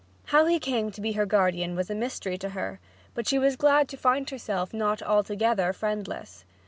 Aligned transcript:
How 0.29 0.47
he 0.47 0.57
came 0.57 0.89
to 0.93 0.99
be 0.99 1.11
her 1.11 1.27
guardian 1.27 1.75
was 1.75 1.91
a 1.91 1.93
mystery 1.93 2.35
to 2.39 2.49
her, 2.57 2.79
but 3.13 3.27
she 3.27 3.37
was 3.37 3.55
glad 3.55 3.87
to 3.89 3.97
find 3.97 4.27
herself 4.31 4.73
not 4.73 5.03
altogether 5.03 5.71
friendless. 5.73 6.43